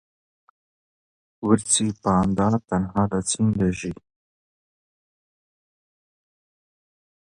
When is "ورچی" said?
1.47-1.83